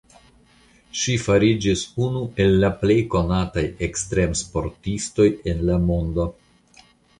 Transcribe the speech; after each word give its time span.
Ŝi 1.01 1.17
fariĝis 1.25 1.83
unu 2.05 2.21
el 2.45 2.57
la 2.63 2.71
plej 2.79 2.97
konataj 3.17 3.67
ekstremsportistoj 3.89 5.31
en 5.55 5.65
la 5.71 5.79
mondo. 5.87 6.29